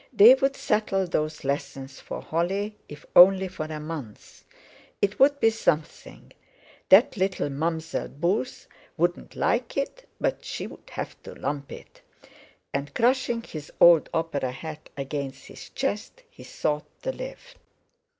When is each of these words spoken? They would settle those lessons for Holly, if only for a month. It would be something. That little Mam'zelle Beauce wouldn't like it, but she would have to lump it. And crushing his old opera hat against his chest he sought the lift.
They 0.11 0.33
would 0.33 0.55
settle 0.55 1.05
those 1.05 1.43
lessons 1.43 1.99
for 1.99 2.23
Holly, 2.23 2.75
if 2.89 3.05
only 3.15 3.47
for 3.47 3.65
a 3.65 3.79
month. 3.79 4.43
It 4.99 5.19
would 5.19 5.39
be 5.39 5.51
something. 5.51 6.33
That 6.89 7.17
little 7.17 7.51
Mam'zelle 7.51 8.07
Beauce 8.19 8.65
wouldn't 8.97 9.35
like 9.35 9.77
it, 9.77 10.09
but 10.19 10.43
she 10.43 10.65
would 10.65 10.89
have 10.93 11.21
to 11.21 11.35
lump 11.35 11.71
it. 11.71 12.01
And 12.73 12.91
crushing 12.95 13.43
his 13.43 13.71
old 13.79 14.09
opera 14.11 14.49
hat 14.51 14.89
against 14.97 15.45
his 15.45 15.69
chest 15.69 16.23
he 16.31 16.43
sought 16.45 16.87
the 17.03 17.13
lift. 17.13 17.57